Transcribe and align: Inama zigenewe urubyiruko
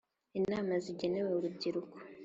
Inama 0.39 0.73
zigenewe 0.83 1.29
urubyiruko 1.37 1.95